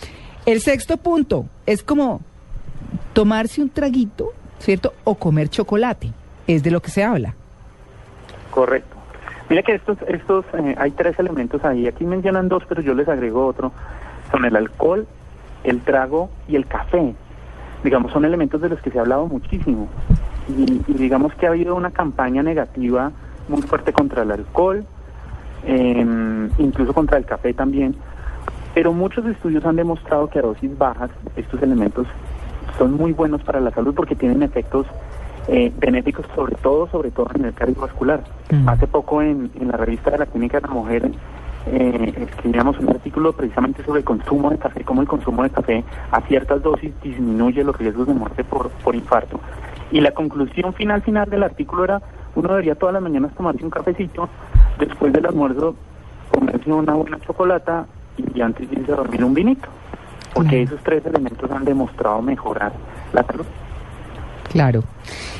el 0.46 0.62
sexto 0.62 0.98
punto 0.98 1.46
es 1.66 1.84
como 1.84 2.22
tomarse 3.13 3.62
un 3.62 3.70
traguito, 3.70 4.32
¿cierto? 4.60 4.94
O 5.04 5.16
comer 5.16 5.50
chocolate. 5.50 6.12
Es 6.48 6.62
de 6.63 6.72
lo 6.72 6.82
que 6.82 6.92
se 6.92 7.04
habla. 7.04 7.36
Correcto. 8.52 8.96
Mira 9.50 9.62
que 9.63 9.75
estos, 9.75 9.98
estos 10.08 10.46
eh, 10.58 10.75
hay 10.78 10.92
tres 10.92 11.18
elementos 11.20 11.63
ahí. 11.66 11.88
Aquí 11.88 12.06
mencionan 12.06 12.48
dos, 12.50 12.63
pero 12.68 12.82
yo 12.82 12.94
les 12.94 13.08
agrego 13.08 13.46
otro. 13.46 13.72
Son 14.32 14.46
el 14.46 14.56
alcohol, 14.56 15.06
el 15.63 15.82
trago 15.82 16.30
y 16.48 16.56
el 16.56 16.66
café. 16.66 17.13
Digamos, 17.84 18.12
son 18.12 18.25
elementos 18.25 18.62
de 18.62 18.70
los 18.70 18.82
que 18.82 18.92
se 18.92 18.98
ha 18.98 19.02
hablado 19.02 19.28
muchísimo. 19.28 19.88
Y, 20.48 20.82
y 20.88 20.94
digamos 20.94 21.34
que 21.36 21.46
ha 21.46 21.50
habido 21.50 21.75
una 21.75 21.92
campaña 21.92 22.44
negativa 22.44 23.12
muy 23.48 23.62
fuerte 23.62 23.94
contra 23.94 24.24
el 24.24 24.32
alcohol, 24.32 24.86
eh, 25.66 26.06
incluso 26.58 26.94
contra 26.94 27.18
el 27.18 27.25
café 27.25 27.54
también. 27.54 27.96
Pero 28.74 28.94
muchos 28.94 29.25
estudios 29.25 29.66
han 29.66 29.75
demostrado 29.75 30.30
que 30.30 30.40
a 30.40 30.42
dosis 30.42 30.78
bajas 30.78 31.12
estos 31.36 31.62
elementos 31.62 32.08
son 32.78 32.96
muy 32.96 33.13
buenos 33.13 33.44
para 33.44 33.60
la 33.60 33.72
salud 33.72 33.94
porque 33.94 34.16
tienen 34.16 34.42
efectos 34.42 34.88
eh, 35.48 35.72
benéficos 35.78 36.25
sobre 36.36 36.56
todo, 36.56 36.88
sobre 36.88 37.12
todo 37.12 37.28
en 37.36 37.46
el 37.46 37.54
cardiovascular. 37.54 38.24
Mm. 38.50 38.68
Hace 38.68 38.88
poco 38.88 39.22
en, 39.22 39.52
en 39.60 39.68
la 39.68 39.78
revista 39.78 40.10
de 40.12 40.18
la 40.18 40.25
Clínica 40.25 40.60
de 40.60 40.68
la 40.68 40.74
Mujer 40.74 41.12
eh, 41.67 42.27
escribíamos 42.29 42.77
un 42.79 42.89
artículo 42.89 43.34
precisamente 43.34 43.84
sobre 43.84 44.00
el 44.00 44.05
consumo 44.05 44.50
de 44.50 44.58
café, 44.58 44.84
cómo 44.84 45.01
el 45.01 45.08
consumo 45.08 45.43
de 45.43 45.50
café 45.50 45.84
a 46.12 46.22
ciertas 46.22 46.62
dosis 46.62 46.93
disminuye 47.01 47.63
los 47.63 47.77
riesgos 47.77 48.08
de 48.08 48.13
muerte 48.13 48.43
por, 48.43 48.70
por 48.70 48.96
infarto. 48.96 49.39
Y 49.91 50.01
la 50.01 50.12
conclusión 50.12 50.74
final 50.74 51.01
final 51.01 51.29
del 51.29 51.43
artículo 51.43 51.84
era, 51.86 52.01
uno 52.36 52.50
debería 52.50 52.75
todas 52.75 52.93
las 52.93 53.03
mañanas 53.03 53.34
tomarse 53.36 53.63
un 53.63 53.70
cafecito, 53.70 54.27
después 54.79 55.13
del 55.13 55.25
almuerzo 55.25 55.75
comerse 56.32 56.72
una 56.72 56.93
buena 56.93 57.20
chocolata 57.20 57.86
y 58.17 58.41
antes 58.41 58.70
de 58.70 58.79
irse 58.79 58.91
a 58.91 58.96
dormir 58.96 59.24
un 59.24 59.34
vinito. 59.34 59.67
Porque 60.34 60.63
esos 60.63 60.82
tres 60.82 61.05
elementos 61.05 61.50
han 61.51 61.63
demostrado 61.63 62.22
mejorar 62.22 62.74
la 63.13 63.24
salud. 63.24 63.46
Claro, 64.54 64.84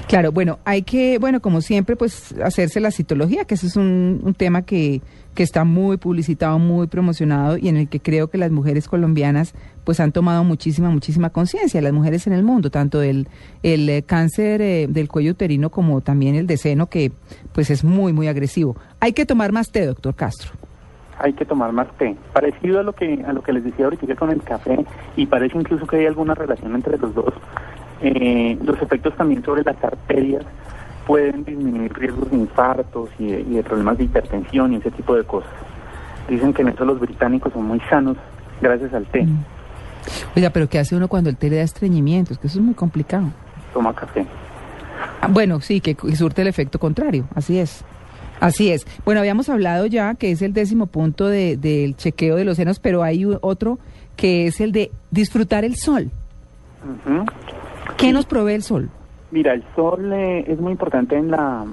claro. 0.08 0.32
Bueno, 0.32 0.58
hay 0.66 0.82
que, 0.82 1.20
bueno, 1.20 1.40
como 1.40 1.62
siempre, 1.62 1.96
pues 1.96 2.34
hacerse 2.44 2.80
la 2.80 2.90
citología, 2.90 3.46
que 3.46 3.54
ese 3.54 3.68
es 3.68 3.76
un, 3.76 4.22
un 4.24 4.34
tema 4.34 4.64
que, 4.64 5.02
que 5.36 5.44
está 5.44 5.66
muy 5.66 5.98
publicitado, 5.98 6.58
muy 6.58 6.88
promocionado 6.88 7.60
y 7.60 7.68
en 7.68 7.78
el 7.78 7.88
que 7.88 8.00
creo 8.00 8.32
que 8.32 8.40
las 8.40 8.50
mujeres 8.50 8.88
colombianas 8.88 9.54
pues 9.84 10.00
han 10.00 10.14
tomado 10.14 10.44
muchísima, 10.44 10.90
muchísima 10.90 11.30
conciencia, 11.30 11.80
las 11.80 11.94
mujeres 11.94 12.26
en 12.26 12.34
el 12.34 12.44
mundo, 12.44 12.72
tanto 12.72 13.00
del 13.00 13.28
el 13.62 13.88
eh, 13.88 14.02
cáncer 14.02 14.62
eh, 14.64 14.88
del 14.90 15.08
cuello 15.10 15.34
uterino 15.34 15.70
como 15.70 16.02
también 16.02 16.34
el 16.34 16.48
de 16.48 16.58
seno, 16.58 16.88
que 16.88 17.12
pues 17.54 17.70
es 17.70 17.84
muy, 17.84 18.14
muy 18.14 18.28
agresivo. 18.28 18.76
Hay 19.00 19.14
que 19.14 19.28
tomar 19.28 19.52
más 19.52 19.70
té, 19.72 19.86
doctor 19.86 20.16
Castro. 20.16 20.54
hay 21.20 21.34
que 21.34 21.46
tomar 21.46 21.72
más 21.72 21.88
té. 22.00 22.16
Parecido 22.34 22.80
a 22.80 22.84
lo 22.84 22.94
que 22.94 23.24
a 23.28 23.32
lo 23.32 23.44
que 23.44 23.54
les 23.54 23.64
decía 23.64 23.86
ahorita 23.86 24.16
con 24.16 24.32
el 24.32 24.42
café 24.42 24.84
y 25.16 25.28
parece 25.28 25.56
incluso 25.56 25.86
que 25.86 25.98
hay 25.98 26.08
alguna 26.08 26.34
relación 26.34 26.74
entre 26.74 26.98
los 26.98 27.14
dos. 27.14 27.34
Eh, 28.04 28.58
los 28.64 28.82
efectos 28.82 29.16
también 29.16 29.44
sobre 29.44 29.64
las 29.64 29.82
arterias 29.84 30.44
pueden 31.08 31.44
disminuir 31.44 31.92
riesgos 31.94 32.30
de 32.30 32.38
infartos 32.38 33.10
y 33.18 33.28
de, 33.32 33.42
y 33.42 33.54
de 33.56 33.64
problemas 33.64 33.98
de 33.98 34.04
hipertensión 34.06 34.74
y 34.74 34.76
ese 34.78 34.92
tipo 34.92 35.16
de 35.16 35.24
cosas. 35.24 35.50
Dicen 36.30 36.54
que 36.54 36.62
en 36.62 36.70
eso 36.70 36.86
los 36.86 37.00
británicos 37.00 37.52
son 37.54 37.66
muy 37.66 37.80
sanos 37.90 38.18
gracias 38.62 38.94
al 38.94 39.06
té. 39.06 39.26
Oiga, 40.36 40.50
pero 40.50 40.68
¿qué 40.68 40.80
hace 40.80 40.96
uno 40.96 41.08
cuando 41.08 41.30
el 41.30 41.38
té 41.38 41.50
le 41.50 41.58
da 41.58 41.64
estreñimientos? 41.64 42.38
Que 42.38 42.48
eso 42.48 42.60
es 42.60 42.66
muy 42.66 42.74
complicado. 42.74 43.26
Toma 43.74 43.94
café. 43.94 44.26
Ah, 45.22 45.28
Bueno, 45.30 45.62
sí, 45.62 45.80
que, 45.82 45.96
que 45.96 46.16
surte 46.16 46.42
el 46.42 46.48
efecto 46.48 46.80
contrario, 46.80 47.26
así 47.36 47.58
es. 47.58 47.84
Así 48.40 48.70
es. 48.72 48.86
Bueno, 49.06 49.22
habíamos 49.22 49.48
hablado 49.48 49.86
ya 49.86 50.16
que 50.16 50.32
es 50.32 50.42
el 50.42 50.52
décimo 50.54 50.88
punto 50.88 51.28
de- 51.28 51.56
del 51.56 51.96
chequeo 51.96 52.36
de 52.36 52.44
los 52.44 52.58
senos, 52.58 52.80
pero 52.80 53.02
hay 53.04 53.26
otro 53.42 53.80
que 54.18 54.48
es 54.48 54.60
el 54.60 54.72
de 54.74 54.92
disfrutar 55.12 55.64
el 55.64 55.76
sol. 55.78 56.12
Ujú. 56.84 57.26
¿Qué 57.98 58.14
nos 58.14 58.26
provee 58.26 58.54
el 58.54 58.64
sol? 58.64 58.90
Mira, 59.32 59.54
el 59.54 59.64
sol 59.76 60.12
eh, 60.14 60.46
es 60.48 60.60
muy 60.60 60.72
importante 60.72 61.16
en 61.16 61.32
la, 61.32 61.66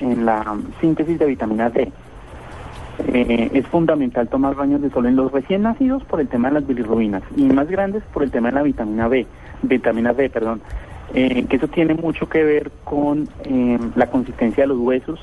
en 0.00 0.26
la 0.26 0.56
síntesis 0.80 1.18
de 1.18 1.26
vitamina 1.26 1.70
D. 1.70 1.90
Eh, 3.08 3.50
es 3.52 3.66
fundamental 3.66 4.28
tomar 4.28 4.54
baños 4.54 4.80
de 4.80 4.90
sol 4.90 5.06
en 5.06 5.16
los 5.16 5.32
recién 5.32 5.62
nacidos 5.62 6.04
por 6.04 6.20
el 6.20 6.28
tema 6.28 6.48
de 6.48 6.54
las 6.54 6.66
bilirrubinas 6.66 7.22
y 7.36 7.42
más 7.44 7.68
grandes 7.68 8.02
por 8.12 8.22
el 8.22 8.30
tema 8.30 8.48
de 8.48 8.54
la 8.54 8.62
vitamina 8.62 9.08
B, 9.08 9.26
vitamina 9.62 10.12
D, 10.12 10.30
perdón, 10.30 10.60
Eh, 11.12 11.44
que 11.48 11.56
eso 11.56 11.68
tiene 11.68 11.94
mucho 11.94 12.26
que 12.28 12.42
ver 12.42 12.72
con 12.82 13.28
eh, 13.44 13.78
la 13.94 14.06
consistencia 14.06 14.64
de 14.64 14.68
los 14.68 14.78
huesos 14.78 15.20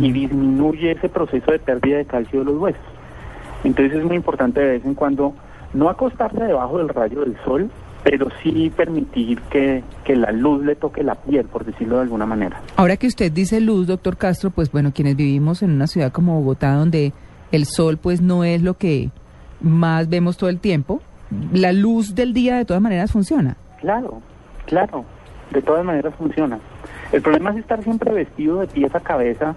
y 0.00 0.12
disminuye 0.12 0.92
ese 0.92 1.08
proceso 1.08 1.50
de 1.50 1.58
pérdida 1.58 1.98
de 1.98 2.04
calcio 2.06 2.38
de 2.38 2.44
los 2.46 2.56
huesos. 2.56 2.86
Entonces 3.64 3.98
es 3.98 4.04
muy 4.04 4.16
importante 4.16 4.60
de 4.60 4.70
vez 4.78 4.84
en 4.86 4.94
cuando 4.94 5.34
no 5.74 5.88
acostarse 5.90 6.42
debajo 6.42 6.78
del 6.78 6.88
rayo 6.88 7.20
del 7.20 7.36
sol, 7.44 7.68
pero 8.02 8.28
sí 8.42 8.72
permitir 8.74 9.40
que, 9.42 9.82
que 10.04 10.16
la 10.16 10.32
luz 10.32 10.64
le 10.64 10.76
toque 10.76 11.02
la 11.02 11.14
piel, 11.14 11.46
por 11.46 11.64
decirlo 11.64 11.96
de 11.96 12.02
alguna 12.02 12.26
manera. 12.26 12.60
Ahora 12.76 12.96
que 12.96 13.06
usted 13.06 13.30
dice 13.32 13.60
luz, 13.60 13.86
doctor 13.86 14.16
Castro, 14.16 14.50
pues 14.50 14.70
bueno, 14.70 14.92
quienes 14.92 15.16
vivimos 15.16 15.62
en 15.62 15.70
una 15.70 15.86
ciudad 15.86 16.12
como 16.12 16.40
Bogotá, 16.40 16.74
donde 16.74 17.12
el 17.52 17.66
sol 17.66 17.98
pues 17.98 18.20
no 18.20 18.44
es 18.44 18.62
lo 18.62 18.74
que 18.74 19.10
más 19.60 20.08
vemos 20.08 20.36
todo 20.36 20.50
el 20.50 20.60
tiempo, 20.60 21.02
la 21.52 21.72
luz 21.72 22.14
del 22.14 22.32
día 22.32 22.56
de 22.56 22.64
todas 22.64 22.82
maneras 22.82 23.12
funciona. 23.12 23.56
Claro, 23.80 24.22
claro, 24.66 25.04
de 25.50 25.62
todas 25.62 25.84
maneras 25.84 26.14
funciona. 26.16 26.58
El 27.12 27.22
problema 27.22 27.50
es 27.50 27.58
estar 27.58 27.82
siempre 27.82 28.12
vestido 28.12 28.60
de 28.60 28.66
pies 28.66 28.94
a 28.94 29.00
cabeza, 29.00 29.54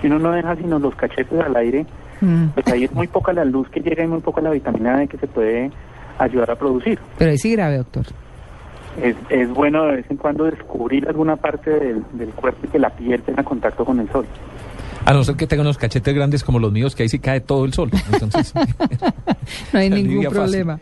si 0.00 0.06
uno 0.06 0.18
no 0.18 0.32
deja 0.32 0.54
sino 0.56 0.78
los 0.78 0.94
cachetes 0.94 1.40
al 1.40 1.56
aire, 1.56 1.86
Mm, 2.20 2.48
pues 2.48 2.66
ahí 2.68 2.84
es 2.84 2.92
muy 2.92 3.06
poca 3.06 3.32
la 3.32 3.44
luz 3.44 3.68
que 3.68 3.80
llega 3.80 4.02
y 4.02 4.08
muy 4.08 4.20
poca 4.20 4.40
la 4.40 4.50
vitamina 4.50 4.98
D 4.98 5.06
que 5.06 5.18
se 5.18 5.26
puede 5.26 5.70
ayudar 6.18 6.50
a 6.50 6.56
producir. 6.56 6.98
Pero 7.18 7.30
ahí 7.30 7.38
sí 7.38 7.52
grave, 7.52 7.78
doctor. 7.78 8.06
Es, 9.02 9.16
es 9.30 9.48
bueno 9.50 9.84
de 9.84 9.96
vez 9.96 10.06
en 10.10 10.16
cuando 10.16 10.44
descubrir 10.44 11.06
alguna 11.06 11.36
parte 11.36 11.70
del, 11.70 12.02
del 12.12 12.30
cuerpo 12.30 12.60
y 12.64 12.68
que 12.68 12.78
la 12.78 12.90
piel 12.90 13.22
tenga 13.22 13.44
contacto 13.44 13.84
con 13.84 14.00
el 14.00 14.08
sol. 14.10 14.26
A 15.04 15.12
no 15.12 15.24
ser 15.24 15.36
que 15.36 15.46
tenga 15.46 15.62
unos 15.62 15.78
cachetes 15.78 16.14
grandes 16.14 16.44
como 16.44 16.58
los 16.58 16.72
míos, 16.72 16.94
que 16.94 17.04
ahí 17.04 17.08
sí 17.08 17.18
cae 17.18 17.40
todo 17.40 17.64
el 17.64 17.72
sol. 17.72 17.90
Entonces, 18.12 18.52
No 19.72 19.78
hay 19.78 19.90
ningún 19.90 20.24
problema. 20.26 20.80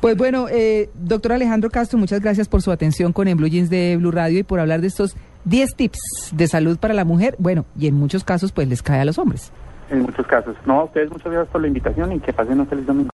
Pues 0.00 0.16
bueno, 0.16 0.46
eh, 0.50 0.90
doctor 0.94 1.32
Alejandro 1.32 1.70
Castro, 1.70 1.98
muchas 1.98 2.20
gracias 2.20 2.48
por 2.48 2.62
su 2.62 2.70
atención 2.70 3.12
con 3.12 3.28
En 3.28 3.36
Blue 3.36 3.48
Jeans 3.48 3.70
de 3.70 3.96
Blue 3.96 4.10
Radio 4.10 4.38
y 4.38 4.42
por 4.42 4.60
hablar 4.60 4.80
de 4.80 4.86
estos 4.86 5.16
10 5.44 5.74
tips 5.76 5.98
de 6.32 6.46
salud 6.46 6.78
para 6.78 6.94
la 6.94 7.04
mujer. 7.04 7.34
Bueno, 7.38 7.64
y 7.78 7.86
en 7.86 7.94
muchos 7.94 8.24
casos 8.24 8.52
pues 8.52 8.68
les 8.68 8.82
cae 8.82 9.00
a 9.00 9.04
los 9.04 9.18
hombres. 9.18 9.52
En 9.90 10.02
muchos 10.02 10.26
casos. 10.26 10.54
No, 10.66 10.80
a 10.80 10.84
ustedes 10.84 11.10
muchas 11.10 11.32
gracias 11.32 11.48
por 11.50 11.62
la 11.62 11.68
invitación 11.68 12.12
y 12.12 12.20
que 12.20 12.32
pasen 12.32 12.60
un 12.60 12.66
feliz 12.66 12.86
domingo. 12.86 13.06